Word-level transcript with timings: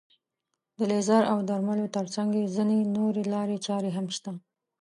د 0.77 0.79
لیزر 0.91 1.23
او 1.31 1.37
درملو 1.49 1.85
تر 1.95 2.05
څنګ 2.15 2.29
ځينې 2.55 2.77
نورې 2.97 3.23
لارې 3.33 3.57
چارې 3.67 3.89
هم 3.97 4.05
شته. 4.17 4.31